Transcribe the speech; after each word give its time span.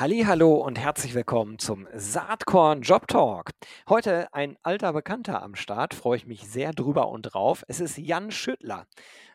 Hallo 0.00 0.54
und 0.54 0.78
herzlich 0.78 1.12
willkommen 1.12 1.58
zum 1.58 1.86
Saatkorn 1.92 2.80
Job 2.80 3.06
Talk. 3.06 3.50
Heute 3.86 4.32
ein 4.32 4.56
alter 4.62 4.94
Bekannter 4.94 5.42
am 5.42 5.54
Start, 5.54 5.92
freue 5.92 6.16
ich 6.16 6.26
mich 6.26 6.48
sehr 6.48 6.72
drüber 6.72 7.10
und 7.10 7.24
drauf. 7.24 7.64
Es 7.68 7.80
ist 7.80 7.98
Jan 7.98 8.30
Schüttler, 8.30 8.86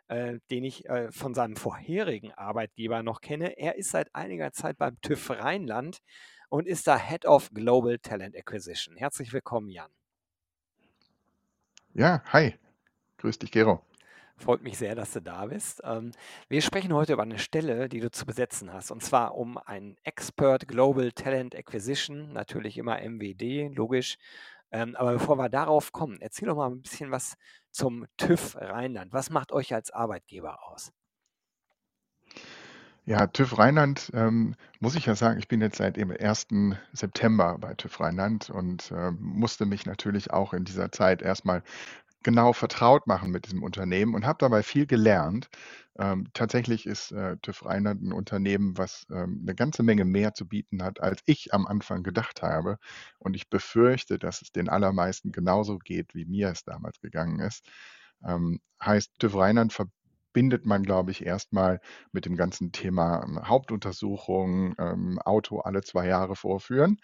äh, 0.07 0.39
den 0.49 0.63
ich 0.63 0.89
äh, 0.89 1.11
von 1.11 1.35
seinem 1.35 1.55
vorherigen 1.55 2.31
Arbeitgeber 2.31 3.03
noch 3.03 3.21
kenne. 3.21 3.59
Er 3.59 3.75
ist 3.75 3.91
seit 3.91 4.15
einiger 4.15 4.53
Zeit 4.53 4.79
beim 4.79 4.99
TÜV 5.01 5.29
Rheinland 5.29 5.99
und 6.49 6.65
ist 6.65 6.87
da 6.87 6.97
Head 6.97 7.27
of 7.27 7.51
Global 7.53 7.99
Talent 7.99 8.35
Acquisition. 8.35 8.97
Herzlich 8.97 9.33
willkommen, 9.33 9.69
Jan. 9.69 9.91
Ja, 11.93 12.23
hi. 12.33 12.55
Grüß 13.17 13.37
dich, 13.37 13.51
Gero. 13.51 13.85
Freut 14.37 14.61
mich 14.61 14.77
sehr, 14.77 14.95
dass 14.95 15.13
du 15.13 15.21
da 15.21 15.45
bist. 15.45 15.81
Ähm, 15.85 16.11
wir 16.49 16.61
sprechen 16.61 16.93
heute 16.93 17.13
über 17.13 17.23
eine 17.23 17.39
Stelle, 17.39 17.87
die 17.87 18.01
du 18.01 18.11
zu 18.11 18.25
besetzen 18.25 18.73
hast, 18.73 18.91
und 18.91 19.01
zwar 19.01 19.35
um 19.35 19.57
einen 19.57 19.95
Expert 20.03 20.67
Global 20.67 21.11
Talent 21.13 21.55
Acquisition, 21.55 22.33
natürlich 22.33 22.77
immer 22.77 22.99
MWD, 22.99 23.73
logisch. 23.73 24.17
Ähm, 24.71 24.95
aber 24.97 25.13
bevor 25.13 25.37
wir 25.37 25.47
darauf 25.47 25.93
kommen, 25.93 26.19
erzähl 26.19 26.49
doch 26.49 26.57
mal 26.57 26.69
ein 26.69 26.81
bisschen 26.81 27.11
was 27.11 27.37
zum 27.71 28.07
TÜV 28.17 28.57
Rheinland. 28.57 29.13
Was 29.13 29.29
macht 29.29 29.53
euch 29.53 29.73
als 29.73 29.91
Arbeitgeber 29.91 30.67
aus? 30.67 30.91
Ja, 33.07 33.27
TÜV 33.27 33.59
Rheinland, 33.59 34.09
ähm, 34.15 34.55
muss 34.79 34.95
ich 34.95 35.05
ja 35.05 35.13
sagen, 35.13 35.37
ich 35.37 35.47
bin 35.47 35.61
jetzt 35.61 35.77
seit 35.77 35.95
dem 35.95 36.09
1. 36.09 36.47
September 36.91 37.57
bei 37.59 37.75
TÜV 37.75 37.99
Rheinland 37.99 38.49
und 38.49 38.91
äh, 38.91 39.11
musste 39.11 39.67
mich 39.67 39.85
natürlich 39.85 40.31
auch 40.31 40.53
in 40.53 40.65
dieser 40.65 40.91
Zeit 40.91 41.21
erstmal 41.21 41.61
genau 42.25 42.53
vertraut 42.53 43.05
machen 43.05 43.29
mit 43.31 43.45
diesem 43.45 43.61
Unternehmen 43.61 44.15
und 44.15 44.25
habe 44.25 44.39
dabei 44.39 44.63
viel 44.63 44.87
gelernt. 44.87 45.47
Ähm, 45.97 46.27
tatsächlich 46.33 46.87
ist 46.87 47.11
äh, 47.11 47.37
TÜV 47.37 47.65
Rheinland 47.65 48.01
ein 48.01 48.11
Unternehmen, 48.11 48.77
was 48.79 49.05
ähm, 49.11 49.41
eine 49.43 49.53
ganze 49.53 49.83
Menge 49.83 50.05
mehr 50.05 50.33
zu 50.33 50.47
bieten 50.47 50.83
hat, 50.83 50.99
als 50.99 51.21
ich 51.27 51.53
am 51.53 51.67
Anfang 51.67 52.01
gedacht 52.01 52.41
habe. 52.41 52.79
Und 53.19 53.35
ich 53.35 53.49
befürchte, 53.51 54.17
dass 54.17 54.41
es 54.41 54.51
den 54.51 54.69
allermeisten 54.69 55.31
genauso 55.31 55.77
geht, 55.77 56.15
wie 56.15 56.25
mir 56.25 56.49
es 56.49 56.63
damals 56.63 56.99
gegangen 56.99 57.39
ist. 57.39 57.63
Ähm, 58.25 58.59
heißt, 58.83 59.11
TÜV 59.19 59.35
Rheinland 59.35 59.71
verbindet 59.71 60.65
man, 60.65 60.81
glaube 60.81 61.11
ich, 61.11 61.23
erstmal 61.23 61.79
mit 62.11 62.25
dem 62.25 62.35
ganzen 62.35 62.71
Thema 62.71 63.23
ähm, 63.23 63.47
Hauptuntersuchung, 63.47 64.73
ähm, 64.79 65.19
Auto 65.19 65.59
alle 65.59 65.83
zwei 65.83 66.07
Jahre 66.07 66.35
vorführen. 66.35 66.97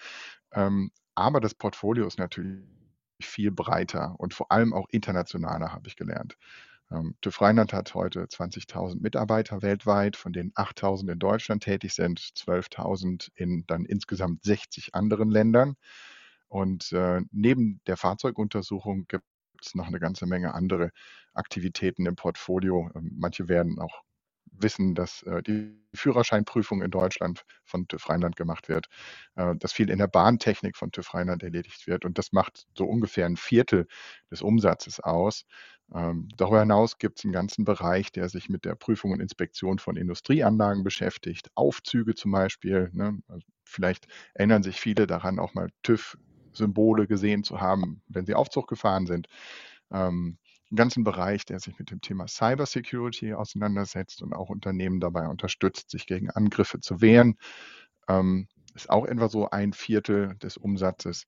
Ähm, 0.53 0.91
aber 1.13 1.41
das 1.41 1.53
Portfolio 1.53 2.07
ist 2.07 2.17
natürlich 2.17 2.80
viel 3.25 3.51
breiter 3.51 4.15
und 4.17 4.33
vor 4.33 4.51
allem 4.51 4.73
auch 4.73 4.87
internationaler, 4.89 5.73
habe 5.73 5.87
ich 5.87 5.95
gelernt. 5.95 6.37
Ähm, 6.91 7.15
TÜV 7.21 7.41
Rheinland 7.41 7.73
hat 7.73 7.93
heute 7.93 8.25
20.000 8.25 9.01
Mitarbeiter 9.01 9.61
weltweit, 9.61 10.17
von 10.17 10.33
denen 10.33 10.51
8.000 10.53 11.11
in 11.11 11.19
Deutschland 11.19 11.63
tätig 11.63 11.93
sind, 11.93 12.19
12.000 12.19 13.29
in 13.35 13.65
dann 13.67 13.85
insgesamt 13.85 14.43
60 14.43 14.93
anderen 14.93 15.29
Ländern. 15.29 15.75
Und 16.47 16.91
äh, 16.91 17.21
neben 17.31 17.81
der 17.87 17.95
Fahrzeuguntersuchung 17.95 19.05
gibt 19.07 19.23
es 19.61 19.73
noch 19.73 19.87
eine 19.87 19.99
ganze 19.99 20.25
Menge 20.25 20.53
andere 20.53 20.91
Aktivitäten 21.33 22.05
im 22.05 22.15
Portfolio. 22.17 22.89
Ähm, 22.95 23.11
manche 23.15 23.47
werden 23.47 23.79
auch 23.79 24.01
wissen, 24.63 24.95
dass 24.95 25.23
äh, 25.23 25.41
die 25.43 25.77
Führerscheinprüfung 25.93 26.81
in 26.81 26.91
Deutschland 26.91 27.45
von 27.65 27.87
TÜV 27.87 28.09
Rheinland 28.09 28.35
gemacht 28.35 28.69
wird, 28.69 28.87
äh, 29.35 29.55
dass 29.57 29.73
viel 29.73 29.89
in 29.89 29.99
der 29.99 30.07
Bahntechnik 30.07 30.77
von 30.77 30.91
TÜV 30.91 31.13
Rheinland 31.13 31.43
erledigt 31.43 31.87
wird 31.87 32.05
und 32.05 32.17
das 32.17 32.31
macht 32.31 32.65
so 32.77 32.85
ungefähr 32.85 33.25
ein 33.25 33.37
Viertel 33.37 33.87
des 34.31 34.41
Umsatzes 34.41 34.99
aus. 34.99 35.45
Ähm, 35.93 36.29
darüber 36.37 36.61
hinaus 36.61 36.97
gibt 36.97 37.19
es 37.19 37.25
einen 37.25 37.33
ganzen 37.33 37.65
Bereich, 37.65 38.11
der 38.11 38.29
sich 38.29 38.49
mit 38.49 38.63
der 38.65 38.75
Prüfung 38.75 39.11
und 39.11 39.19
Inspektion 39.19 39.77
von 39.79 39.97
Industrieanlagen 39.97 40.83
beschäftigt, 40.83 41.49
Aufzüge 41.55 42.15
zum 42.15 42.31
Beispiel. 42.31 42.89
Ne? 42.93 43.19
Also 43.27 43.45
vielleicht 43.65 44.07
erinnern 44.33 44.63
sich 44.63 44.79
viele 44.79 45.05
daran, 45.07 45.37
auch 45.39 45.53
mal 45.53 45.69
TÜV-Symbole 45.83 47.07
gesehen 47.07 47.43
zu 47.43 47.59
haben, 47.59 48.01
wenn 48.07 48.25
sie 48.25 48.35
Aufzug 48.35 48.67
gefahren 48.67 49.05
sind. 49.05 49.27
Ähm, 49.91 50.37
einen 50.71 50.77
ganzen 50.77 51.03
Bereich, 51.03 51.45
der 51.45 51.59
sich 51.59 51.77
mit 51.77 51.91
dem 51.91 52.01
Thema 52.01 52.27
Cybersecurity 52.27 53.33
auseinandersetzt 53.33 54.21
und 54.21 54.33
auch 54.33 54.49
Unternehmen 54.49 54.99
dabei 54.99 55.27
unterstützt, 55.27 55.91
sich 55.91 56.07
gegen 56.07 56.29
Angriffe 56.29 56.79
zu 56.79 57.01
wehren. 57.01 57.35
Ähm, 58.07 58.47
ist 58.73 58.89
auch 58.89 59.05
etwa 59.05 59.29
so 59.29 59.49
ein 59.49 59.73
Viertel 59.73 60.35
des 60.37 60.57
Umsatzes. 60.57 61.27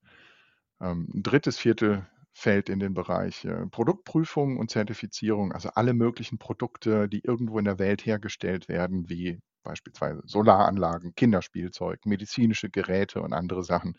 Ähm, 0.80 1.08
ein 1.14 1.22
drittes 1.22 1.58
Viertel 1.58 2.06
fällt 2.32 2.68
in 2.68 2.80
den 2.80 2.94
Bereich 2.94 3.44
äh, 3.44 3.66
Produktprüfung 3.66 4.58
und 4.58 4.70
Zertifizierung, 4.70 5.52
also 5.52 5.70
alle 5.74 5.94
möglichen 5.94 6.38
Produkte, 6.38 7.08
die 7.08 7.20
irgendwo 7.20 7.58
in 7.58 7.64
der 7.64 7.78
Welt 7.78 8.04
hergestellt 8.04 8.68
werden, 8.68 9.08
wie 9.08 9.40
beispielsweise 9.62 10.22
Solaranlagen, 10.24 11.14
Kinderspielzeug, 11.14 12.06
medizinische 12.06 12.70
Geräte 12.70 13.22
und 13.22 13.32
andere 13.32 13.62
Sachen, 13.62 13.96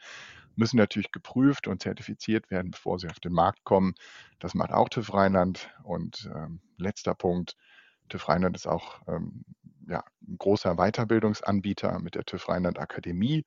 müssen 0.55 0.77
natürlich 0.77 1.11
geprüft 1.11 1.67
und 1.67 1.81
zertifiziert 1.81 2.49
werden, 2.51 2.71
bevor 2.71 2.99
sie 2.99 3.09
auf 3.09 3.19
den 3.19 3.33
Markt 3.33 3.63
kommen. 3.63 3.95
Das 4.39 4.53
macht 4.53 4.71
auch 4.71 4.89
TÜV 4.89 5.13
Rheinland. 5.13 5.69
Und 5.83 6.29
ähm, 6.35 6.61
letzter 6.77 7.15
Punkt, 7.15 7.55
TÜV 8.09 8.29
Rheinland 8.29 8.55
ist 8.55 8.67
auch 8.67 9.01
ähm, 9.07 9.45
ja, 9.87 10.03
ein 10.27 10.37
großer 10.37 10.75
Weiterbildungsanbieter 10.75 11.99
mit 11.99 12.15
der 12.15 12.25
TÜV 12.25 12.49
Rheinland 12.49 12.79
Akademie 12.79 13.45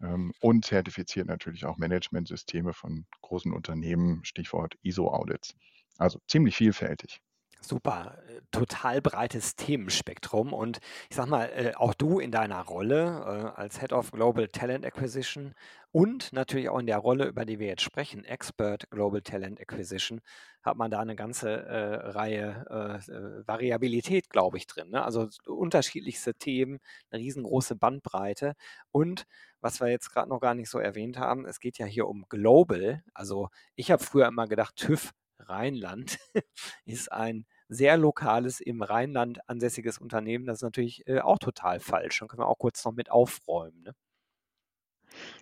ähm, 0.00 0.32
und 0.40 0.64
zertifiziert 0.64 1.26
natürlich 1.26 1.64
auch 1.64 1.78
Managementsysteme 1.78 2.72
von 2.72 3.06
großen 3.20 3.52
Unternehmen, 3.52 4.24
Stichwort 4.24 4.76
ISO-Audits. 4.82 5.54
Also 5.98 6.20
ziemlich 6.26 6.56
vielfältig. 6.56 7.20
Super, 7.64 8.18
äh, 8.26 8.40
total 8.50 9.00
breites 9.00 9.54
Themenspektrum 9.54 10.52
und 10.52 10.80
ich 11.08 11.14
sag 11.14 11.26
mal, 11.28 11.44
äh, 11.44 11.72
auch 11.76 11.94
du 11.94 12.18
in 12.18 12.32
deiner 12.32 12.60
Rolle 12.60 13.52
äh, 13.56 13.60
als 13.60 13.78
Head 13.78 13.92
of 13.92 14.10
Global 14.10 14.48
Talent 14.48 14.84
Acquisition 14.84 15.54
und 15.92 16.32
natürlich 16.32 16.68
auch 16.68 16.80
in 16.80 16.86
der 16.86 16.98
Rolle, 16.98 17.26
über 17.26 17.44
die 17.44 17.60
wir 17.60 17.68
jetzt 17.68 17.82
sprechen, 17.82 18.24
Expert 18.24 18.90
Global 18.90 19.22
Talent 19.22 19.60
Acquisition, 19.60 20.20
hat 20.64 20.76
man 20.76 20.90
da 20.90 20.98
eine 21.00 21.14
ganze 21.14 22.14
Reihe 22.14 23.42
Variabilität, 23.46 24.30
glaube 24.30 24.56
ich, 24.56 24.66
drin. 24.66 24.90
Ne? 24.90 25.04
Also 25.04 25.28
unterschiedlichste 25.44 26.34
Themen, 26.34 26.78
eine 27.10 27.22
riesengroße 27.22 27.76
Bandbreite 27.76 28.54
und 28.90 29.26
was 29.60 29.80
wir 29.80 29.88
jetzt 29.88 30.10
gerade 30.10 30.28
noch 30.28 30.40
gar 30.40 30.54
nicht 30.54 30.70
so 30.70 30.78
erwähnt 30.78 31.18
haben, 31.18 31.46
es 31.46 31.60
geht 31.60 31.78
ja 31.78 31.86
hier 31.86 32.08
um 32.08 32.24
Global. 32.28 33.02
Also 33.12 33.48
ich 33.76 33.90
habe 33.90 34.02
früher 34.02 34.26
immer 34.26 34.46
gedacht, 34.48 34.76
TÜV 34.76 35.12
Rheinland 35.52 36.18
ist 36.86 37.12
ein 37.12 37.46
sehr 37.68 37.96
lokales, 37.96 38.60
im 38.60 38.82
Rheinland 38.82 39.48
ansässiges 39.48 39.98
Unternehmen. 39.98 40.46
Das 40.46 40.58
ist 40.58 40.62
natürlich 40.62 41.06
äh, 41.06 41.20
auch 41.20 41.38
total 41.38 41.80
falsch. 41.80 42.18
Dann 42.18 42.28
können 42.28 42.42
wir 42.42 42.48
auch 42.48 42.58
kurz 42.58 42.84
noch 42.84 42.92
mit 42.92 43.10
aufräumen. 43.10 43.82
Ne? 43.82 43.94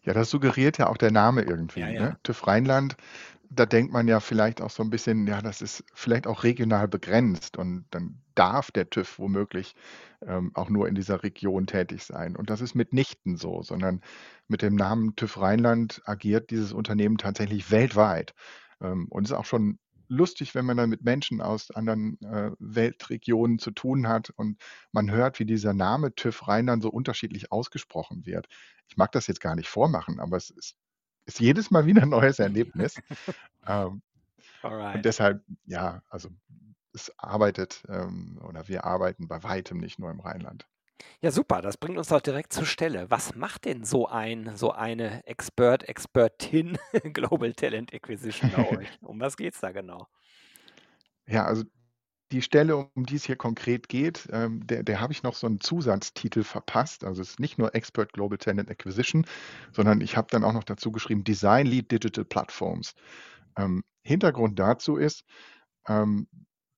Ja, 0.04 0.14
das 0.14 0.30
suggeriert 0.30 0.78
ja 0.78 0.88
auch 0.88 0.96
der 0.96 1.12
Name 1.12 1.42
irgendwie. 1.42 1.80
Ja, 1.80 1.86
Ne? 1.86 1.94
ja. 1.94 2.16
TÜV 2.22 2.46
Rheinland, 2.46 2.96
da 3.50 3.66
denkt 3.66 3.92
man 3.92 4.06
ja 4.06 4.20
vielleicht 4.20 4.60
auch 4.62 4.70
so 4.70 4.82
ein 4.82 4.90
bisschen, 4.90 5.26
ja, 5.26 5.42
das 5.42 5.60
ist 5.60 5.84
vielleicht 5.94 6.26
auch 6.28 6.44
regional 6.44 6.86
begrenzt 6.86 7.56
und 7.56 7.86
dann 7.90 8.22
darf 8.36 8.70
der 8.70 8.88
TÜV 8.90 9.18
womöglich 9.18 9.74
ähm, 10.26 10.52
auch 10.54 10.70
nur 10.70 10.88
in 10.88 10.94
dieser 10.94 11.22
Region 11.24 11.66
tätig 11.66 12.04
sein. 12.04 12.36
Und 12.36 12.48
das 12.50 12.60
ist 12.60 12.74
mitnichten 12.76 13.36
so, 13.36 13.62
sondern 13.62 14.02
mit 14.48 14.62
dem 14.62 14.76
Namen 14.76 15.16
TÜV 15.16 15.40
Rheinland 15.40 16.02
agiert 16.04 16.50
dieses 16.50 16.72
Unternehmen 16.72 17.18
tatsächlich 17.18 17.70
weltweit 17.72 18.34
ähm, 18.80 19.06
und 19.10 19.24
ist 19.24 19.32
auch 19.32 19.44
schon 19.46 19.78
lustig, 20.10 20.54
wenn 20.54 20.66
man 20.66 20.76
dann 20.76 20.90
mit 20.90 21.02
Menschen 21.02 21.40
aus 21.40 21.70
anderen 21.70 22.20
äh, 22.22 22.50
Weltregionen 22.58 23.58
zu 23.58 23.70
tun 23.70 24.08
hat 24.08 24.30
und 24.30 24.60
man 24.92 25.10
hört, 25.10 25.38
wie 25.38 25.46
dieser 25.46 25.72
Name 25.72 26.14
TÜV 26.14 26.48
Rheinland 26.48 26.82
so 26.82 26.90
unterschiedlich 26.90 27.52
ausgesprochen 27.52 28.26
wird. 28.26 28.48
Ich 28.88 28.96
mag 28.96 29.12
das 29.12 29.28
jetzt 29.28 29.40
gar 29.40 29.54
nicht 29.54 29.68
vormachen, 29.68 30.18
aber 30.20 30.36
es 30.36 30.50
ist, 30.50 30.76
ist 31.26 31.40
jedes 31.40 31.70
Mal 31.70 31.86
wieder 31.86 32.02
ein 32.02 32.08
neues 32.08 32.40
Erlebnis. 32.40 33.00
ähm, 33.66 34.02
und 34.62 35.04
deshalb, 35.04 35.42
ja, 35.64 36.02
also 36.08 36.28
es 36.92 37.12
arbeitet 37.16 37.84
ähm, 37.88 38.40
oder 38.42 38.66
wir 38.68 38.84
arbeiten 38.84 39.28
bei 39.28 39.42
weitem 39.44 39.78
nicht 39.78 39.98
nur 39.98 40.10
im 40.10 40.20
Rheinland. 40.20 40.66
Ja, 41.20 41.30
super, 41.30 41.60
das 41.60 41.76
bringt 41.76 41.98
uns 41.98 42.08
doch 42.08 42.20
direkt 42.20 42.52
zur 42.52 42.66
Stelle. 42.66 43.10
Was 43.10 43.34
macht 43.34 43.64
denn 43.64 43.84
so 43.84 44.06
ein, 44.06 44.56
so 44.56 44.72
eine 44.72 45.26
Expert, 45.26 45.88
Expertin 45.88 46.78
Global 47.12 47.52
Talent 47.52 47.92
Acquisition 47.92 48.50
bei 48.54 48.70
euch? 48.78 48.88
Um 49.02 49.20
was 49.20 49.36
geht 49.36 49.54
es 49.54 49.60
da 49.60 49.72
genau? 49.72 50.06
Ja, 51.26 51.44
also 51.44 51.64
die 52.32 52.42
Stelle, 52.42 52.76
um 52.76 53.06
die 53.06 53.16
es 53.16 53.24
hier 53.24 53.36
konkret 53.36 53.88
geht, 53.88 54.28
ähm, 54.30 54.66
der, 54.66 54.82
der 54.82 55.00
habe 55.00 55.12
ich 55.12 55.22
noch 55.22 55.34
so 55.34 55.46
einen 55.46 55.60
Zusatztitel 55.60 56.44
verpasst. 56.44 57.04
Also 57.04 57.22
es 57.22 57.30
ist 57.30 57.40
nicht 57.40 57.58
nur 57.58 57.74
Expert 57.74 58.12
Global 58.12 58.38
Talent 58.38 58.70
Acquisition, 58.70 59.26
sondern 59.72 60.00
ich 60.00 60.16
habe 60.16 60.28
dann 60.30 60.44
auch 60.44 60.52
noch 60.52 60.64
dazu 60.64 60.92
geschrieben 60.92 61.24
Design 61.24 61.66
Lead 61.66 61.90
Digital 61.90 62.24
Platforms. 62.24 62.94
Ähm, 63.56 63.82
Hintergrund 64.02 64.58
dazu 64.58 64.96
ist, 64.96 65.24
ähm, 65.88 66.28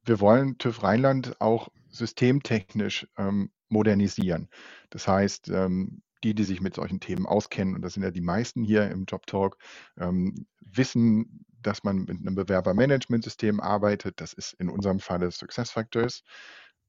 wir 0.05 0.21
wollen 0.21 0.59
TÜV 0.59 0.83
Rheinland 0.83 1.41
auch 1.41 1.69
systemtechnisch 1.91 3.07
ähm, 3.17 3.51
modernisieren. 3.73 4.49
Das 4.91 5.09
heißt, 5.09 5.49
ähm, 5.49 6.03
die, 6.23 6.35
die 6.35 6.45
sich 6.45 6.61
mit 6.61 6.75
solchen 6.75 7.01
Themen 7.01 7.27
auskennen, 7.27 7.75
und 7.75 7.83
das 7.83 7.95
sind 7.95 8.05
ja 8.05 8.11
die 8.11 8.21
meisten 8.21 8.63
hier 8.63 8.89
im 8.91 9.07
Job 9.07 9.27
Talk, 9.27 9.59
ähm, 9.99 10.47
wissen, 10.61 11.45
dass 11.61 11.83
man 11.83 12.05
mit 12.05 12.11
einem 12.21 12.35
Bewerbermanagementsystem 12.35 13.61
arbeitet. 13.61 14.21
Das 14.21 14.33
ist 14.33 14.53
in 14.55 14.69
unserem 14.69 15.01
Falle 15.01 15.31
SuccessFactors. 15.31 16.23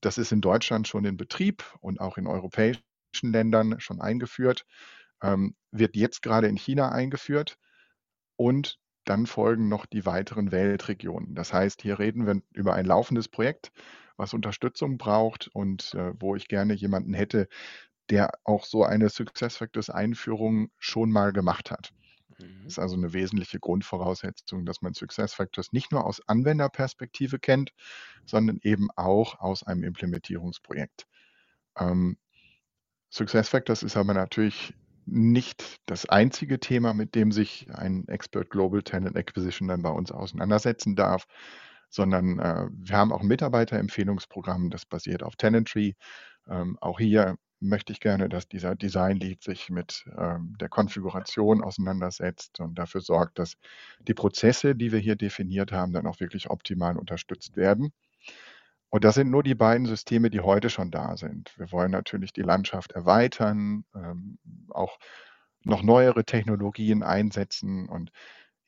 Das 0.01 0.17
ist 0.17 0.31
in 0.31 0.41
Deutschland 0.41 0.87
schon 0.87 1.05
in 1.05 1.17
Betrieb 1.17 1.63
und 1.79 1.99
auch 1.99 2.17
in 2.17 2.27
europäischen 2.27 2.83
Ländern 3.21 3.79
schon 3.79 4.01
eingeführt, 4.01 4.65
ähm, 5.21 5.55
wird 5.71 5.95
jetzt 5.95 6.21
gerade 6.21 6.47
in 6.47 6.57
China 6.57 6.91
eingeführt 6.91 7.57
und 8.35 8.79
dann 9.05 9.25
folgen 9.25 9.67
noch 9.67 9.85
die 9.85 10.05
weiteren 10.05 10.51
Weltregionen. 10.51 11.35
Das 11.35 11.53
heißt, 11.53 11.81
hier 11.81 11.99
reden 11.99 12.25
wir 12.25 12.41
über 12.53 12.73
ein 12.73 12.85
laufendes 12.85 13.27
Projekt, 13.27 13.71
was 14.17 14.33
Unterstützung 14.33 14.97
braucht 14.97 15.49
und 15.53 15.93
äh, 15.95 16.13
wo 16.19 16.35
ich 16.35 16.47
gerne 16.47 16.73
jemanden 16.73 17.13
hätte, 17.13 17.47
der 18.09 18.31
auch 18.43 18.65
so 18.65 18.83
eine 18.83 19.09
SuccessFactors-Einführung 19.09 20.69
schon 20.77 21.11
mal 21.11 21.31
gemacht 21.31 21.71
hat. 21.71 21.91
Mhm. 22.37 22.63
Das 22.63 22.73
ist 22.73 22.79
also 22.79 22.95
eine 22.95 23.13
wesentliche 23.13 23.59
Grundvoraussetzung, 23.59 24.65
dass 24.65 24.81
man 24.81 24.93
SuccessFactors 24.93 25.71
nicht 25.71 25.91
nur 25.91 26.05
aus 26.05 26.21
Anwenderperspektive 26.27 27.39
kennt, 27.39 27.71
sondern 28.25 28.59
eben 28.61 28.89
auch 28.95 29.39
aus 29.39 29.63
einem 29.63 29.83
Implementierungsprojekt. 29.83 31.07
Ähm, 31.77 32.17
SuccessFactors 33.09 33.83
ist 33.83 33.97
aber 33.97 34.13
natürlich 34.13 34.73
nicht 35.05 35.79
das 35.85 36.07
einzige 36.07 36.59
Thema, 36.59 36.93
mit 36.93 37.15
dem 37.15 37.31
sich 37.31 37.67
ein 37.73 38.07
Expert 38.07 38.49
Global 38.49 38.81
Talent 38.81 39.17
Acquisition 39.17 39.67
dann 39.67 39.81
bei 39.81 39.89
uns 39.89 40.11
auseinandersetzen 40.11 40.95
darf, 40.95 41.25
sondern 41.93 42.39
äh, 42.39 42.67
wir 42.71 42.97
haben 42.97 43.11
auch 43.11 43.21
ein 43.21 43.27
Mitarbeiterempfehlungsprogramm, 43.27 44.71
das 44.71 44.85
basiert 44.85 45.21
auf 45.21 45.35
Tenantry. 45.35 45.95
Ähm, 46.47 46.77
auch 46.81 46.99
hier 46.99 47.37
möchte 47.59 47.93
ich 47.93 47.99
gerne, 47.99 48.29
dass 48.29 48.47
dieser 48.47 48.75
Design 48.75 49.17
Lead 49.17 49.43
sich 49.43 49.69
mit 49.69 50.05
ähm, 50.17 50.55
der 50.59 50.69
Konfiguration 50.69 51.63
auseinandersetzt 51.63 52.59
und 52.59 52.79
dafür 52.79 53.01
sorgt, 53.01 53.39
dass 53.39 53.53
die 54.07 54.15
Prozesse, 54.15 54.75
die 54.75 54.91
wir 54.91 54.99
hier 54.99 55.15
definiert 55.15 55.71
haben, 55.71 55.93
dann 55.93 56.07
auch 56.07 56.19
wirklich 56.19 56.49
optimal 56.49 56.97
unterstützt 56.97 57.55
werden. 57.55 57.93
Und 58.89 59.03
das 59.03 59.15
sind 59.15 59.29
nur 59.29 59.43
die 59.43 59.55
beiden 59.55 59.85
Systeme, 59.85 60.29
die 60.29 60.41
heute 60.41 60.69
schon 60.69 60.91
da 60.91 61.15
sind. 61.15 61.53
Wir 61.57 61.71
wollen 61.71 61.91
natürlich 61.91 62.33
die 62.33 62.41
Landschaft 62.41 62.91
erweitern, 62.91 63.85
ähm, 63.95 64.37
auch 64.69 64.97
noch 65.63 65.83
neuere 65.83 66.25
Technologien 66.25 67.03
einsetzen. 67.03 67.87
Und 67.87 68.11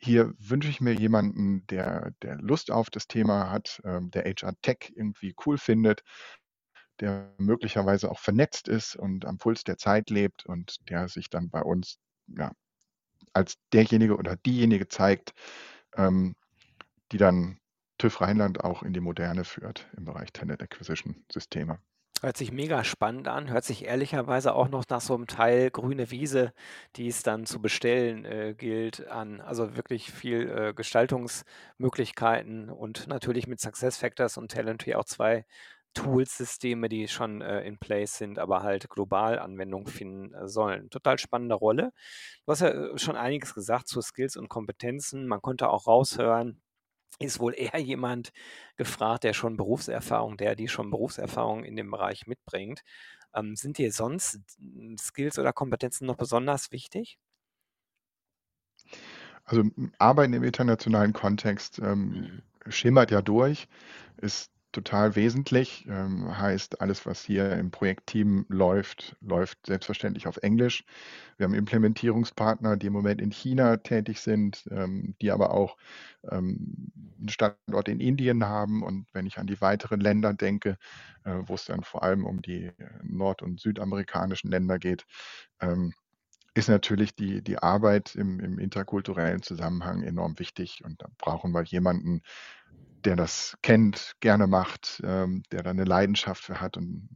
hier 0.05 0.33
wünsche 0.37 0.69
ich 0.69 0.81
mir 0.81 0.93
jemanden, 0.93 1.65
der, 1.67 2.11
der 2.21 2.35
Lust 2.37 2.71
auf 2.71 2.89
das 2.89 3.07
Thema 3.07 3.49
hat, 3.49 3.81
ähm, 3.83 4.11
der 4.11 4.23
HR 4.23 4.53
Tech 4.61 4.93
irgendwie 4.95 5.35
cool 5.45 5.57
findet, 5.57 6.03
der 6.99 7.33
möglicherweise 7.37 8.09
auch 8.09 8.19
vernetzt 8.19 8.67
ist 8.67 8.95
und 8.95 9.25
am 9.25 9.37
Puls 9.37 9.63
der 9.63 9.77
Zeit 9.77 10.09
lebt 10.09 10.45
und 10.45 10.77
der 10.89 11.09
sich 11.09 11.29
dann 11.29 11.49
bei 11.49 11.61
uns 11.61 11.97
ja, 12.27 12.51
als 13.33 13.55
derjenige 13.73 14.15
oder 14.17 14.35
diejenige 14.37 14.87
zeigt, 14.87 15.33
ähm, 15.95 16.35
die 17.11 17.17
dann 17.17 17.59
TÜV 17.97 18.21
Rheinland 18.21 18.63
auch 18.63 18.83
in 18.83 18.93
die 18.93 19.01
Moderne 19.01 19.43
führt 19.43 19.89
im 19.97 20.05
Bereich 20.05 20.31
Tenant 20.31 20.61
Acquisition 20.61 21.25
Systeme. 21.31 21.79
Hört 22.21 22.37
sich 22.37 22.51
mega 22.51 22.83
spannend 22.85 23.27
an, 23.27 23.49
hört 23.51 23.65
sich 23.65 23.85
ehrlicherweise 23.85 24.55
auch 24.55 24.69
noch 24.69 24.85
nach 24.89 25.01
so 25.01 25.13
einem 25.13 25.27
Teil 25.27 25.69
grüne 25.69 26.11
Wiese, 26.11 26.53
die 26.95 27.07
es 27.09 27.23
dann 27.23 27.45
zu 27.45 27.61
bestellen 27.61 28.23
äh, 28.25 28.55
gilt, 28.57 29.07
an. 29.07 29.41
Also 29.41 29.75
wirklich 29.75 30.11
viel 30.11 30.49
äh, 30.49 30.73
Gestaltungsmöglichkeiten 30.73 32.69
und 32.69 33.07
natürlich 33.07 33.47
mit 33.47 33.59
SuccessFactors 33.59 34.37
und 34.37 34.49
Talentry 34.51 34.95
auch 34.95 35.03
zwei 35.03 35.45
Tools-Systeme, 35.93 36.89
die 36.89 37.07
schon 37.07 37.41
äh, 37.41 37.61
in 37.63 37.77
place 37.79 38.17
sind, 38.17 38.39
aber 38.39 38.63
halt 38.63 38.89
global 38.89 39.39
Anwendung 39.39 39.87
finden 39.87 40.33
äh, 40.33 40.47
sollen. 40.47 40.89
Total 40.89 41.17
spannende 41.19 41.55
Rolle. 41.55 41.91
Du 42.45 42.51
hast 42.51 42.61
ja 42.61 42.69
äh, 42.69 42.97
schon 42.97 43.15
einiges 43.17 43.53
gesagt 43.53 43.87
zu 43.87 44.01
Skills 44.01 44.37
und 44.37 44.49
Kompetenzen. 44.49 45.27
Man 45.27 45.41
konnte 45.41 45.69
auch 45.69 45.87
raushören, 45.87 46.61
ist 47.19 47.39
wohl 47.39 47.53
eher 47.55 47.79
jemand 47.79 48.31
gefragt, 48.75 49.23
der 49.23 49.33
schon 49.33 49.57
Berufserfahrung, 49.57 50.37
der 50.37 50.55
die 50.55 50.67
schon 50.67 50.91
Berufserfahrung 50.91 51.63
in 51.63 51.75
dem 51.75 51.91
Bereich 51.91 52.27
mitbringt. 52.27 52.81
Ähm, 53.33 53.55
sind 53.55 53.77
dir 53.77 53.91
sonst 53.91 54.39
Skills 54.99 55.39
oder 55.39 55.53
Kompetenzen 55.53 56.05
noch 56.05 56.17
besonders 56.17 56.71
wichtig? 56.71 57.17
Also 59.43 59.63
Arbeiten 59.99 60.33
im 60.33 60.43
internationalen 60.43 61.13
Kontext 61.13 61.79
ähm, 61.79 62.41
mhm. 62.65 62.71
schimmert 62.71 63.11
ja 63.11 63.21
durch, 63.21 63.67
ist 64.17 64.51
total 64.75 65.15
wesentlich. 65.15 65.85
Ähm, 65.87 66.37
heißt, 66.37 66.81
alles, 66.81 67.05
was 67.05 67.23
hier 67.23 67.53
im 67.53 67.71
Projektteam 67.71 68.45
läuft, 68.49 69.15
läuft 69.21 69.65
selbstverständlich 69.65 70.27
auf 70.27 70.37
Englisch. 70.37 70.83
Wir 71.37 71.45
haben 71.45 71.53
Implementierungspartner, 71.53 72.75
die 72.75 72.87
im 72.87 72.93
Moment 72.93 73.21
in 73.21 73.31
China 73.31 73.77
tätig 73.77 74.19
sind, 74.19 74.67
ähm, 74.71 75.15
die 75.21 75.31
aber 75.31 75.51
auch 75.51 75.77
ähm, 76.29 76.91
einen 77.17 77.29
Standort 77.29 77.87
in 77.87 78.01
Indien 78.01 78.45
haben. 78.45 78.83
Und 78.83 79.07
wenn 79.13 79.25
ich 79.25 79.37
an 79.37 79.47
die 79.47 79.61
weiteren 79.61 80.01
Länder 80.01 80.33
denke, 80.33 80.77
äh, 81.23 81.37
wo 81.45 81.55
es 81.55 81.65
dann 81.65 81.83
vor 81.83 82.03
allem 82.03 82.25
um 82.25 82.41
die 82.41 82.71
nord- 83.01 83.41
und 83.41 83.61
südamerikanischen 83.61 84.51
Länder 84.51 84.77
geht, 84.77 85.05
ähm, 85.61 85.93
ist 86.53 86.69
natürlich 86.69 87.15
die, 87.15 87.41
die 87.41 87.59
Arbeit 87.59 88.15
im, 88.15 88.39
im 88.39 88.59
interkulturellen 88.59 89.41
Zusammenhang 89.41 90.03
enorm 90.03 90.37
wichtig. 90.37 90.83
Und 90.83 91.01
da 91.01 91.07
brauchen 91.17 91.51
wir 91.51 91.63
jemanden, 91.63 92.21
der 93.05 93.15
das 93.15 93.57
kennt, 93.61 94.15
gerne 94.19 94.47
macht, 94.47 95.01
ähm, 95.05 95.43
der 95.51 95.63
da 95.63 95.69
eine 95.69 95.83
Leidenschaft 95.83 96.43
für 96.43 96.59
hat 96.59 96.77
und 96.77 97.09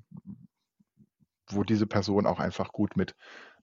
wo 1.47 1.63
diese 1.63 1.87
Person 1.87 2.25
auch 2.25 2.39
einfach 2.39 2.71
gut 2.71 2.95
mit 2.95 3.15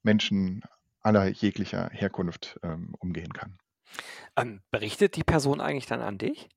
Menschen 0.02 0.62
aller 1.02 1.28
jeglicher 1.28 1.88
Herkunft 1.92 2.58
ähm, 2.62 2.94
umgehen 2.98 3.32
kann. 3.32 3.58
Ähm, 4.36 4.60
berichtet 4.70 5.16
die 5.16 5.22
Person 5.22 5.60
eigentlich 5.60 5.86
dann 5.86 6.00
an 6.00 6.18
dich? 6.18 6.48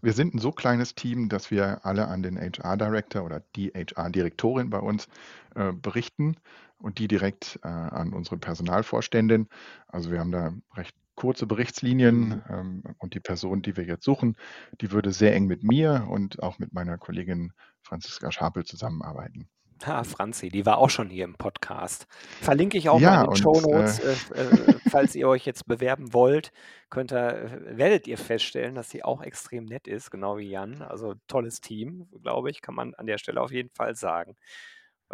Wir 0.00 0.12
sind 0.12 0.34
ein 0.34 0.38
so 0.38 0.52
kleines 0.52 0.94
Team, 0.94 1.28
dass 1.28 1.50
wir 1.50 1.84
alle 1.86 2.08
an 2.08 2.22
den 2.22 2.38
HR 2.38 2.76
Director 2.76 3.24
oder 3.24 3.42
die 3.56 3.70
HR 3.70 4.10
Direktorin 4.10 4.70
bei 4.70 4.78
uns 4.78 5.08
äh, 5.54 5.72
berichten 5.72 6.36
und 6.78 6.98
die 6.98 7.08
direkt 7.08 7.58
äh, 7.62 7.68
an 7.68 8.12
unsere 8.12 8.36
Personalvorständin. 8.36 9.48
Also 9.88 10.10
wir 10.10 10.20
haben 10.20 10.32
da 10.32 10.52
recht 10.74 10.94
kurze 11.14 11.46
Berichtslinien 11.46 12.42
ähm, 12.48 12.82
und 12.98 13.14
die 13.14 13.20
Person, 13.20 13.62
die 13.62 13.76
wir 13.76 13.84
jetzt 13.84 14.04
suchen, 14.04 14.36
die 14.80 14.90
würde 14.92 15.12
sehr 15.12 15.34
eng 15.34 15.46
mit 15.46 15.62
mir 15.62 16.06
und 16.08 16.42
auch 16.42 16.58
mit 16.58 16.72
meiner 16.72 16.98
Kollegin 16.98 17.52
Franziska 17.82 18.32
Schapel 18.32 18.64
zusammenarbeiten. 18.64 19.48
Ah, 19.82 20.04
Franzi, 20.04 20.48
die 20.48 20.64
war 20.64 20.78
auch 20.78 20.88
schon 20.88 21.10
hier 21.10 21.24
im 21.24 21.34
Podcast. 21.34 22.06
Verlinke 22.40 22.78
ich 22.78 22.88
auch 22.88 23.00
ja, 23.00 23.16
mal 23.16 23.24
in 23.24 23.30
den 23.30 23.36
Show 23.36 23.60
Notes. 23.60 23.98
Äh, 23.98 24.12
äh, 24.34 24.42
äh, 24.42 24.74
falls 24.88 25.14
ihr 25.14 25.28
euch 25.28 25.44
jetzt 25.44 25.66
bewerben 25.66 26.14
wollt, 26.14 26.52
könnt 26.90 27.12
ihr, 27.12 27.34
äh, 27.34 27.76
werdet 27.76 28.06
ihr 28.06 28.16
feststellen, 28.16 28.76
dass 28.76 28.88
sie 28.88 29.04
auch 29.04 29.20
extrem 29.20 29.64
nett 29.64 29.86
ist, 29.86 30.10
genau 30.10 30.38
wie 30.38 30.48
Jan. 30.48 30.80
Also 30.80 31.14
tolles 31.26 31.60
Team, 31.60 32.08
glaube 32.22 32.50
ich, 32.50 32.62
kann 32.62 32.74
man 32.74 32.94
an 32.94 33.06
der 33.06 33.18
Stelle 33.18 33.42
auf 33.42 33.52
jeden 33.52 33.70
Fall 33.70 33.94
sagen. 33.94 34.36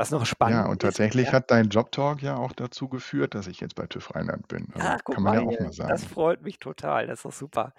Was 0.01 0.11
noch 0.11 0.25
spannend 0.25 0.57
Ja, 0.57 0.67
und 0.67 0.81
tatsächlich 0.81 1.27
ja. 1.27 1.33
hat 1.35 1.51
dein 1.51 1.69
Jobtalk 1.69 2.23
ja 2.23 2.37
auch 2.39 2.53
dazu 2.53 2.89
geführt, 2.89 3.35
dass 3.35 3.47
ich 3.47 3.61
jetzt 3.61 3.75
bei 3.75 3.87
TÜV 3.87 4.15
Rheinland 4.15 4.49
bin. 4.49 4.69
Also 4.73 4.97
guck 5.05 5.17
kann 5.17 5.25
man 5.25 5.35
ja 5.35 5.41
auch 5.41 5.61
mal 5.61 5.73
sagen. 5.75 5.91
das 5.91 6.05
freut 6.05 6.41
mich 6.41 6.59
total. 6.59 7.07
Das 7.07 7.19
ist 7.19 7.25
doch 7.27 7.33
super. 7.33 7.75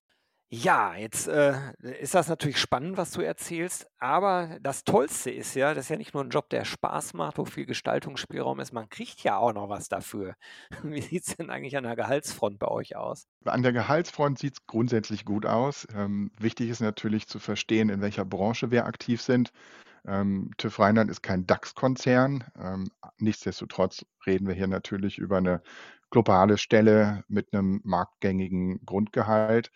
Ja, 0.54 0.96
jetzt 0.96 1.28
äh, 1.28 1.56
ist 2.00 2.14
das 2.14 2.28
natürlich 2.28 2.60
spannend, 2.60 2.96
was 2.98 3.10
du 3.10 3.22
erzählst, 3.22 3.88
aber 3.98 4.60
das 4.62 4.84
Tollste 4.84 5.32
ist 5.32 5.56
ja, 5.56 5.74
das 5.74 5.86
ist 5.86 5.90
ja 5.90 5.98
nicht 5.98 6.14
nur 6.14 6.24
ein 6.24 6.30
Job, 6.30 6.48
der 6.52 6.64
Spaß 6.64 7.16
macht, 7.16 7.40
wo 7.40 7.46
viel 7.46 7.66
Gestaltungsspielraum 7.66 8.60
ist, 8.60 8.72
man 8.72 8.88
kriegt 8.90 9.24
ja 9.24 9.38
auch 9.38 9.54
noch 9.54 9.70
was 9.70 9.90
dafür. 9.90 10.36
Wie 10.84 11.02
sieht 11.02 11.26
es 11.26 11.38
denn 11.38 11.50
eigentlich 11.50 11.76
an 11.76 11.86
der 11.86 11.96
Gehaltsfront 11.96 12.60
bei 12.60 12.68
euch 12.68 12.98
aus? 12.98 13.26
An 13.46 13.64
der 13.64 13.74
Gehaltsfront 13.74 14.38
sieht 14.38 14.54
es 14.54 14.68
grundsätzlich 14.68 15.26
gut 15.26 15.48
aus. 15.48 15.88
Ähm, 15.96 16.32
wichtig 16.38 16.70
ist 16.70 16.82
natürlich 16.82 17.28
zu 17.28 17.40
verstehen, 17.40 17.90
in 17.90 18.02
welcher 18.02 18.26
Branche 18.26 18.70
wir 18.70 18.86
aktiv 18.86 19.24
sind. 19.24 19.52
Ähm, 20.06 20.52
TÜV 20.58 20.80
Rheinland 20.80 21.12
ist 21.12 21.22
kein 21.22 21.46
DAX-Konzern. 21.46 22.44
Ähm, 22.60 22.92
nichtsdestotrotz 23.20 24.06
reden 24.26 24.48
wir 24.48 24.56
hier 24.56 24.68
natürlich 24.68 25.18
über 25.18 25.38
eine 25.38 25.62
globale 26.10 26.58
Stelle 26.58 27.24
mit 27.28 27.54
einem 27.54 27.82
marktgängigen 27.84 28.86
Grundgehalt. 28.86 29.72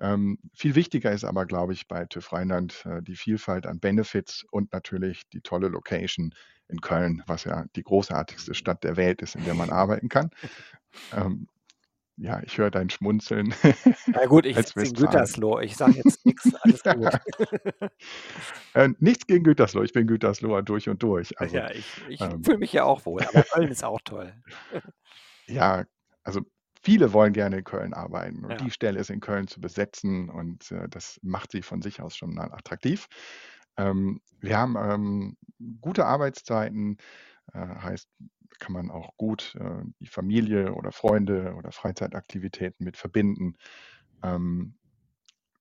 Ähm, 0.00 0.38
viel 0.54 0.74
wichtiger 0.74 1.12
ist 1.12 1.24
aber, 1.24 1.46
glaube 1.46 1.72
ich, 1.72 1.88
bei 1.88 2.04
TÜV 2.04 2.32
Rheinland 2.32 2.84
äh, 2.86 3.02
die 3.02 3.16
Vielfalt 3.16 3.66
an 3.66 3.80
Benefits 3.80 4.44
und 4.50 4.72
natürlich 4.72 5.28
die 5.30 5.40
tolle 5.40 5.68
Location 5.68 6.34
in 6.68 6.80
Köln, 6.80 7.22
was 7.26 7.44
ja 7.44 7.64
die 7.74 7.82
großartigste 7.82 8.54
Stadt 8.54 8.84
der 8.84 8.96
Welt 8.96 9.22
ist, 9.22 9.34
in 9.34 9.44
der 9.44 9.54
man 9.54 9.70
arbeiten 9.70 10.08
kann. 10.08 10.30
Ähm, 11.12 11.48
ja, 12.20 12.42
ich 12.42 12.58
höre 12.58 12.70
dein 12.70 12.90
Schmunzeln. 12.90 13.54
Na 14.06 14.26
gut, 14.26 14.44
ich 14.44 14.56
sitze 14.74 14.80
in 14.80 14.92
Gütersloh. 14.92 15.60
Ich 15.60 15.76
sage 15.76 15.94
jetzt 15.94 16.24
nichts, 16.26 16.52
alles 16.62 16.82
gut. 16.82 17.12
äh, 18.74 18.88
nichts 18.98 19.26
gegen 19.26 19.44
Gütersloh. 19.44 19.82
Ich 19.82 19.92
bin 19.92 20.06
Gütersloher 20.06 20.62
durch 20.62 20.88
und 20.88 21.02
durch. 21.02 21.38
Also, 21.40 21.56
ja, 21.56 21.70
ich, 21.70 21.86
ich 22.08 22.20
ähm, 22.20 22.42
fühle 22.42 22.58
mich 22.58 22.72
ja 22.72 22.84
auch 22.84 23.06
wohl, 23.06 23.22
aber 23.22 23.42
Köln 23.42 23.70
ist 23.70 23.84
auch 23.84 24.00
toll. 24.04 24.34
ja, 25.46 25.84
also 26.24 26.40
viele 26.82 27.12
wollen 27.12 27.32
gerne 27.32 27.58
in 27.58 27.64
Köln 27.64 27.94
arbeiten 27.94 28.44
und 28.44 28.50
Ja. 28.52 28.56
die 28.56 28.70
Stelle 28.70 28.98
ist 28.98 29.10
in 29.10 29.20
Köln 29.20 29.46
zu 29.46 29.60
besetzen 29.60 30.28
und 30.28 30.70
äh, 30.72 30.88
das 30.88 31.18
macht 31.22 31.52
sie 31.52 31.62
von 31.62 31.82
sich 31.82 32.00
aus 32.02 32.16
schon 32.16 32.34
mal 32.34 32.52
attraktiv. 32.52 33.06
Ähm, 33.76 34.20
wir 34.40 34.58
haben 34.58 34.76
ähm, 34.76 35.36
gute 35.80 36.04
Arbeitszeiten, 36.04 36.98
heißt, 37.54 38.08
kann 38.58 38.72
man 38.72 38.90
auch 38.90 39.16
gut 39.16 39.54
äh, 39.58 39.84
die 40.00 40.06
Familie 40.06 40.74
oder 40.74 40.92
Freunde 40.92 41.54
oder 41.56 41.72
Freizeitaktivitäten 41.72 42.84
mit 42.84 42.96
verbinden. 42.96 43.56
Ähm, 44.22 44.74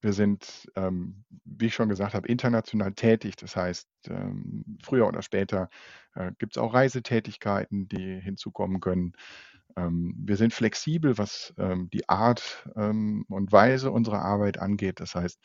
wir 0.01 0.13
sind, 0.13 0.69
ähm, 0.75 1.23
wie 1.43 1.67
ich 1.67 1.73
schon 1.73 1.89
gesagt 1.89 2.13
habe, 2.13 2.27
international 2.27 2.93
tätig. 2.93 3.35
Das 3.35 3.55
heißt, 3.55 3.87
ähm, 4.09 4.77
früher 4.83 5.07
oder 5.07 5.21
später 5.21 5.69
äh, 6.13 6.31
gibt 6.37 6.55
es 6.55 6.61
auch 6.61 6.73
Reisetätigkeiten, 6.73 7.87
die 7.87 8.19
hinzukommen 8.19 8.79
können. 8.79 9.13
Ähm, 9.75 10.15
wir 10.17 10.37
sind 10.37 10.53
flexibel, 10.53 11.17
was 11.17 11.53
ähm, 11.57 11.89
die 11.91 12.07
Art 12.09 12.69
ähm, 12.75 13.25
und 13.27 13.51
Weise 13.51 13.91
unserer 13.91 14.21
Arbeit 14.21 14.59
angeht. 14.59 14.99
Das 14.99 15.15
heißt, 15.15 15.39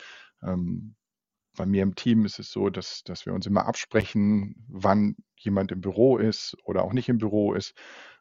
bei 1.57 1.67
mir 1.67 1.83
im 1.83 1.95
Team 1.95 2.25
ist 2.25 2.39
es 2.39 2.51
so, 2.51 2.71
dass, 2.71 3.03
dass 3.05 3.27
wir 3.27 3.35
uns 3.35 3.47
immer 3.47 3.67
absprechen, 3.67 4.65
wann 4.69 5.17
jemand 5.37 5.73
im 5.73 5.81
Büro 5.81 6.19
ist 6.19 6.57
oder 6.65 6.83
auch 6.85 6.93
nicht 6.93 7.09
im 7.09 7.19
Büro 7.19 7.55
ist. 7.55 7.75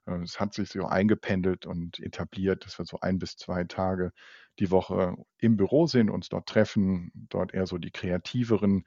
Äh, 0.05 0.21
Es 0.23 0.39
hat 0.39 0.53
sich 0.53 0.69
so 0.69 0.85
eingependelt 0.85 1.65
und 1.65 1.99
etabliert, 1.99 2.65
dass 2.65 2.77
wir 2.79 2.85
so 2.85 2.99
ein 3.01 3.19
bis 3.19 3.37
zwei 3.37 3.63
Tage 3.63 4.11
die 4.59 4.71
Woche 4.71 5.15
im 5.37 5.57
Büro 5.57 5.87
sind, 5.87 6.09
uns 6.09 6.29
dort 6.29 6.47
treffen, 6.47 7.11
dort 7.29 7.53
eher 7.53 7.67
so 7.67 7.77
die 7.77 7.91
kreativeren 7.91 8.85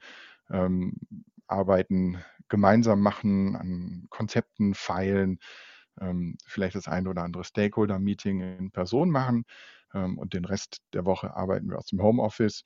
ähm, 0.49 0.93
Arbeiten 1.47 2.23
gemeinsam 2.49 3.01
machen, 3.01 3.55
an 3.55 4.05
Konzepten 4.09 4.73
feilen, 4.75 5.39
ähm, 5.99 6.37
vielleicht 6.45 6.75
das 6.75 6.87
eine 6.87 7.09
oder 7.09 7.23
andere 7.23 7.43
Stakeholder-Meeting 7.43 8.41
in 8.57 8.71
Person 8.71 9.09
machen 9.09 9.45
ähm, 9.93 10.17
und 10.17 10.33
den 10.33 10.45
Rest 10.45 10.81
der 10.93 11.05
Woche 11.05 11.35
arbeiten 11.35 11.69
wir 11.69 11.77
aus 11.77 11.87
dem 11.87 12.01
Homeoffice, 12.01 12.63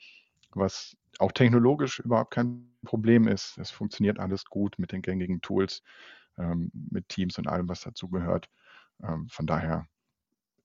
was 0.52 0.96
auch 1.20 1.32
technologisch 1.32 2.00
überhaupt 2.00 2.32
kein 2.32 2.70
Problem 2.86 3.28
ist. 3.28 3.58
Es 3.58 3.72
funktioniert 3.72 4.20
alles 4.20 4.46
gut 4.46 4.80
mit 4.80 4.92
den 4.92 5.02
gängigen 5.02 5.42
Tools, 5.42 5.84
ähm, 6.38 6.72
mit 6.74 7.10
Teams 7.10 7.38
und 7.38 7.48
allem, 7.48 7.70
was 7.70 7.82
dazugehört. 7.82 8.50
Ähm, 9.04 9.28
von 9.30 9.46
daher 9.46 9.88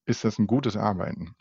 ist 0.05 0.23
das 0.23 0.39
ein 0.39 0.47
gutes 0.47 0.77
Arbeiten. 0.77 1.35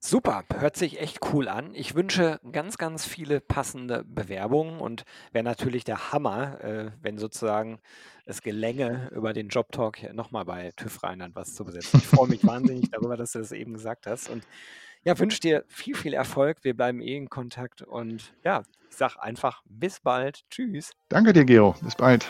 Super, 0.00 0.44
hört 0.54 0.76
sich 0.76 1.00
echt 1.00 1.18
cool 1.32 1.48
an. 1.48 1.74
Ich 1.74 1.96
wünsche 1.96 2.38
ganz, 2.52 2.78
ganz 2.78 3.04
viele 3.04 3.40
passende 3.40 4.04
Bewerbungen 4.04 4.78
und 4.78 5.04
wäre 5.32 5.42
natürlich 5.42 5.82
der 5.82 6.12
Hammer, 6.12 6.62
äh, 6.62 6.92
wenn 7.02 7.18
sozusagen 7.18 7.80
es 8.24 8.40
gelänge, 8.40 9.10
über 9.12 9.32
den 9.32 9.48
Jobtalk 9.48 10.14
nochmal 10.14 10.44
bei 10.44 10.70
TÜV 10.76 11.02
Rheinland 11.02 11.34
was 11.34 11.52
zu 11.52 11.64
besetzen. 11.64 11.98
Ich 11.98 12.06
freue 12.06 12.28
mich 12.28 12.42
wahnsinnig 12.46 12.90
darüber, 12.92 13.16
dass 13.16 13.32
du 13.32 13.40
das 13.40 13.50
eben 13.50 13.74
gesagt 13.74 14.06
hast 14.06 14.30
und 14.30 14.44
ja, 15.08 15.18
wünsche 15.18 15.40
dir 15.40 15.64
viel, 15.68 15.96
viel 15.96 16.12
Erfolg. 16.12 16.58
Wir 16.60 16.76
bleiben 16.76 17.00
eh 17.00 17.16
in 17.16 17.30
Kontakt 17.30 17.80
und 17.80 18.34
ja, 18.44 18.62
ich 18.90 18.96
sage 18.96 19.22
einfach 19.22 19.62
bis 19.64 20.00
bald. 20.00 20.44
Tschüss. 20.50 20.90
Danke 21.08 21.32
dir, 21.32 21.46
Gero. 21.46 21.74
Bis 21.80 21.96
bald. 21.96 22.28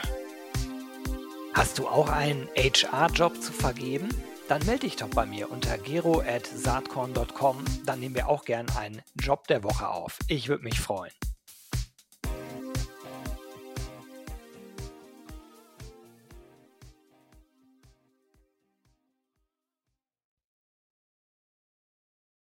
Hast 1.54 1.80
du 1.80 1.88
auch 1.88 2.08
einen 2.08 2.46
HR-Job 2.56 3.42
zu 3.42 3.52
vergeben? 3.52 4.08
Dann 4.46 4.64
melde 4.64 4.86
dich 4.86 4.94
doch 4.94 5.08
bei 5.08 5.26
mir 5.26 5.50
unter 5.50 5.76
gero.saatkorn.com. 5.76 7.64
Dann 7.84 7.98
nehmen 7.98 8.14
wir 8.14 8.28
auch 8.28 8.44
gern 8.44 8.66
einen 8.78 9.02
Job 9.20 9.48
der 9.48 9.64
Woche 9.64 9.88
auf. 9.88 10.16
Ich 10.28 10.48
würde 10.48 10.62
mich 10.62 10.78
freuen. 10.78 11.10